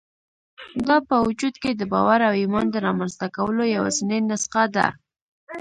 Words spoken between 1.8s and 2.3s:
باور